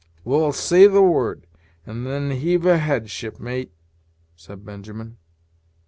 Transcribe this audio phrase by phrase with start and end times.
[0.23, 1.45] "Well, say the word,
[1.85, 3.71] and then heave ahead, shipmate,"
[4.35, 5.17] said Benjamin.